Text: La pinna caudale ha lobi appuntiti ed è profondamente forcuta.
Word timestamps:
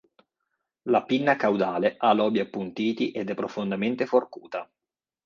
La 0.93 1.03
pinna 1.03 1.35
caudale 1.35 1.93
ha 1.99 2.11
lobi 2.13 2.39
appuntiti 2.39 3.11
ed 3.11 3.29
è 3.29 3.35
profondamente 3.35 4.07
forcuta. 4.07 4.67